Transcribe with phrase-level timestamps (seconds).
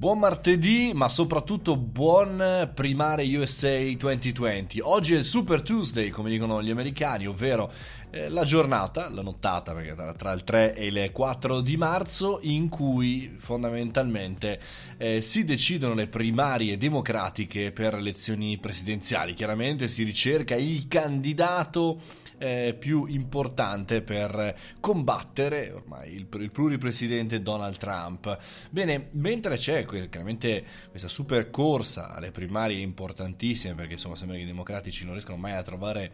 [0.00, 4.80] Buon martedì, ma soprattutto buon primare USA 2020.
[4.80, 7.70] Oggi è il Super Tuesday, come dicono gli americani, ovvero
[8.08, 12.70] eh, la giornata, la nottata, perché tra il 3 e le 4 di marzo, in
[12.70, 14.58] cui fondamentalmente
[14.96, 19.34] eh, si decidono le primarie democratiche per elezioni presidenziali.
[19.34, 22.00] Chiaramente si ricerca il candidato
[22.40, 28.38] eh, più importante per combattere ormai il, il pluripresidente Donald Trump.
[28.70, 34.46] Bene, mentre c'è chiaramente questa super corsa alle primarie importantissime, perché insomma sembra che i
[34.46, 36.12] democratici non riescano mai a trovare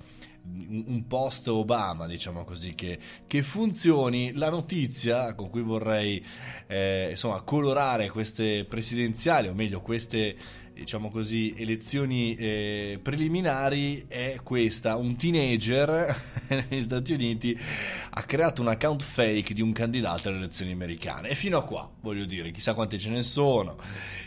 [0.69, 4.33] un post Obama, diciamo così, che, che, funzioni.
[4.35, 6.25] La notizia con cui vorrei
[6.67, 10.37] eh, insomma colorare queste presidenziali, o meglio queste
[10.77, 14.97] diciamo così, elezioni eh, preliminari è questa.
[14.97, 16.15] Un teenager
[16.69, 17.59] negli Stati Uniti
[18.11, 21.31] ha creato un account fake di un candidato alle elezioni americane.
[21.31, 23.77] E fino a qua, voglio dire, chissà quante ce ne sono,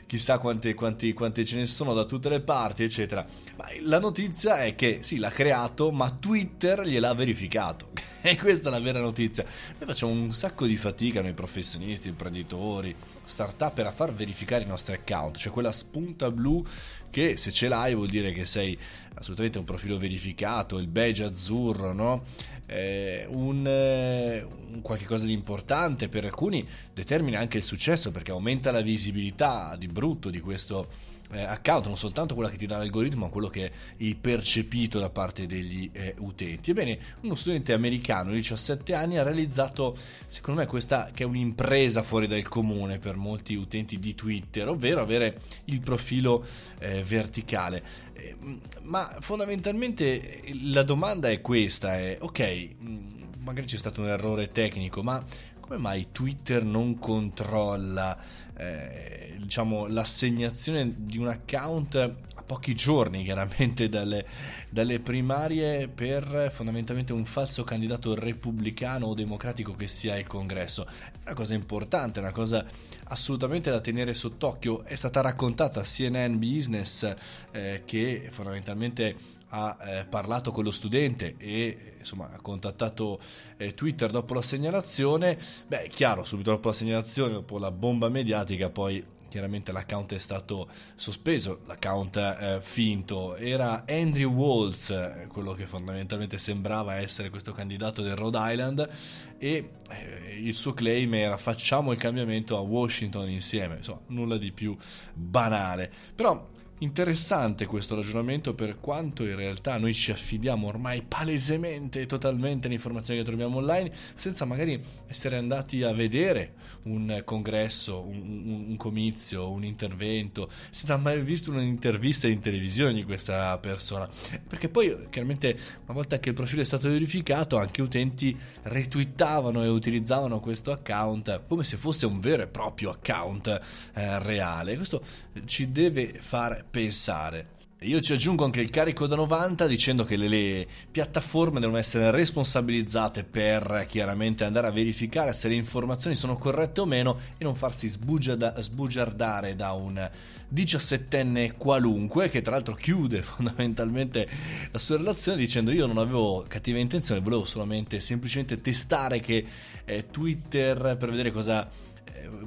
[0.08, 3.26] chissà quante, quante, quante ce ne sono da tutte le parti, eccetera.
[3.56, 7.90] Ma la notizia è che sì, l'ha creato, ma Twitter gliel'ha verificato.
[8.22, 9.44] e questa è la vera notizia.
[9.78, 14.94] Noi facciamo un sacco di fatica, noi professionisti, imprenditori startup a far verificare i nostri
[14.94, 16.66] account, cioè quella spunta blu
[17.12, 18.78] che se ce l'hai vuol dire che sei
[19.14, 22.24] assolutamente un profilo verificato, il badge azzurro, no?
[22.66, 28.32] eh, un, eh, un qualche cosa di importante per alcuni determina anche il successo perché
[28.32, 30.88] aumenta la visibilità di brutto di questo
[31.32, 35.00] eh, account, non soltanto quella che ti dà l'algoritmo, ma quello che è il percepito
[35.00, 36.72] da parte degli eh, utenti.
[36.72, 42.04] Ebbene, uno studente americano di 17 anni ha realizzato, secondo me, questa che è un'impresa
[42.04, 46.46] fuori dal comune per molti utenti di Twitter, ovvero avere il profilo
[46.80, 47.84] eh, verticale.
[48.14, 48.36] Eh,
[48.82, 53.08] ma fondamentalmente la domanda è questa: è, ok, mm,
[53.40, 55.24] magari c'è stato un errore tecnico, ma
[55.70, 58.18] come mai Twitter non controlla
[58.58, 64.26] eh, diciamo, l'assegnazione di un account a pochi giorni chiaramente dalle,
[64.68, 70.88] dalle, primarie per fondamentalmente un falso candidato repubblicano o democratico che sia il congresso.
[70.88, 72.66] È una cosa importante, una cosa
[73.04, 74.84] assolutamente da tenere sott'occhio.
[74.84, 77.16] È stata raccontata CNN Business
[77.52, 83.20] eh, che fondamentalmente ha eh, parlato con lo studente e insomma ha contattato
[83.58, 85.38] eh, Twitter dopo la segnalazione,
[85.68, 90.68] beh, chiaro, subito dopo la segnalazione, dopo la bomba mediatica, poi chiaramente l'account è stato
[90.96, 98.02] sospeso, l'account eh, finto, era Andrew Waltz, eh, quello che fondamentalmente sembrava essere questo candidato
[98.02, 98.90] del Rhode Island
[99.38, 104.52] e eh, il suo claim era facciamo il cambiamento a Washington insieme, insomma nulla di
[104.52, 104.76] più
[105.14, 106.46] banale, però
[106.82, 112.76] Interessante questo ragionamento per quanto in realtà noi ci affidiamo ormai palesemente e totalmente alle
[112.76, 116.54] informazioni che troviamo online senza magari essere andati a vedere
[116.84, 123.58] un congresso, un, un, comizio, un intervento, senza mai visto un'intervista in televisione di questa
[123.58, 124.08] persona.
[124.48, 129.68] Perché poi chiaramente una volta che il profilo è stato verificato anche utenti retweetavano e
[129.68, 133.48] utilizzavano questo account come se fosse un vero e proprio account
[133.96, 134.78] eh, reale.
[134.78, 135.04] Questo
[135.44, 137.58] ci deve far pensare.
[137.84, 142.12] Io ci aggiungo anche il carico da 90 dicendo che le, le, piattaforme devono essere
[142.12, 147.56] responsabilizzate per chiaramente andare a verificare se le informazioni sono corrette o meno e non
[147.56, 150.10] farsi sbugiarda, sbugiardare da un
[150.54, 154.28] 17enne qualunque che tra l'altro chiude fondamentalmente
[154.72, 159.46] la sua relazione dicendo io non avevo cattiva intenzione, volevo solamente semplicemente testare che
[159.86, 161.66] eh, Twitter per vedere cosa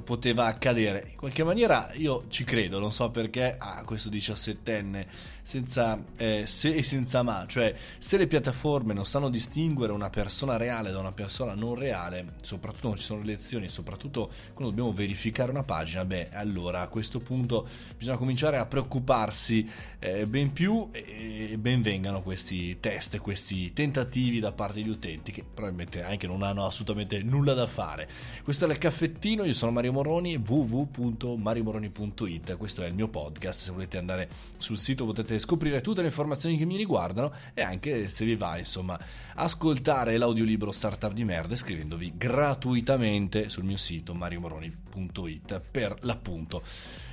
[0.03, 1.07] poteva accadere.
[1.11, 5.05] In qualche maniera io ci credo, non so perché a ah, questo 17enne
[5.43, 10.55] senza eh, se e senza ma, cioè se le piattaforme non sanno distinguere una persona
[10.55, 14.93] reale da una persona non reale, soprattutto quando ci sono le lezioni, soprattutto quando dobbiamo
[14.93, 19.69] verificare una pagina, beh, allora a questo punto bisogna cominciare a preoccuparsi
[19.99, 25.43] eh, ben più e ben vengano questi test, questi tentativi da parte degli utenti che
[25.43, 28.07] probabilmente anche non hanno assolutamente nulla da fare.
[28.43, 33.71] Questo è il caffettino, io sono Mario Moroni, www.mariomoroni.it, questo è il mio podcast, se
[33.71, 38.25] volete andare sul sito potete scoprire tutte le informazioni che mi riguardano e anche se
[38.25, 38.99] vi va insomma
[39.35, 46.61] ascoltare l'audiolibro Startup di merda scrivendovi gratuitamente sul mio sito mariomoroni.it per l'appunto.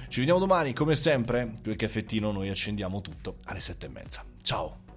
[0.09, 4.25] Ci vediamo domani come sempre, qui il caffettino noi accendiamo tutto alle sette e mezza.
[4.43, 4.90] Ciao!